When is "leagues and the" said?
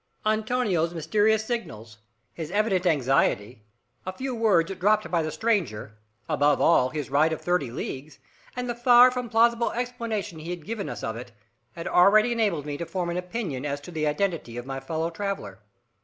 7.69-8.73